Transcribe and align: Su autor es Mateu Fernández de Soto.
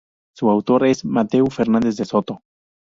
Su 0.35 0.49
autor 0.49 0.87
es 0.87 1.05
Mateu 1.05 1.45
Fernández 1.51 1.95
de 1.95 2.05
Soto. 2.05 2.41